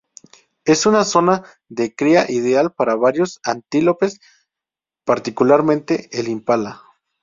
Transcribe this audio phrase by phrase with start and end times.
[0.65, 4.19] Es una zona de cría ideal para varios antílopes
[5.05, 6.81] -particularmente el impala.